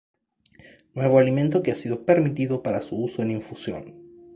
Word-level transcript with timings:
Nuevo 0.95 1.19
Alimento 1.19 1.61
que 1.61 1.69
ha 1.69 1.75
sido 1.75 2.03
permitido 2.07 2.63
para 2.63 2.81
su 2.81 2.95
uso 2.95 3.21
en 3.21 3.29
infusión. 3.29 3.93